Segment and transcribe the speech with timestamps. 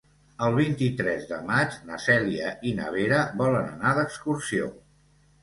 [0.45, 4.73] El vint-i-tres de maig na Cèlia i na Vera volen anar d'excursió.